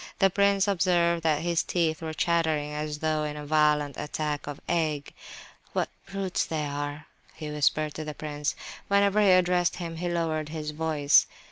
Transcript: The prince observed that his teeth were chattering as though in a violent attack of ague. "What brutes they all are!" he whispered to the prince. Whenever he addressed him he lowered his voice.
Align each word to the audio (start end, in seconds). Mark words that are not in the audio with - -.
The 0.17 0.31
prince 0.31 0.67
observed 0.67 1.21
that 1.21 1.43
his 1.43 1.61
teeth 1.61 2.01
were 2.01 2.15
chattering 2.15 2.73
as 2.73 2.97
though 2.97 3.23
in 3.23 3.37
a 3.37 3.45
violent 3.45 3.97
attack 3.97 4.47
of 4.47 4.59
ague. 4.67 5.13
"What 5.73 5.89
brutes 6.07 6.43
they 6.43 6.65
all 6.65 6.71
are!" 6.77 7.05
he 7.35 7.51
whispered 7.51 7.93
to 7.93 8.03
the 8.03 8.15
prince. 8.15 8.55
Whenever 8.87 9.21
he 9.21 9.29
addressed 9.29 9.75
him 9.75 9.97
he 9.97 10.09
lowered 10.09 10.49
his 10.49 10.71
voice. 10.71 11.27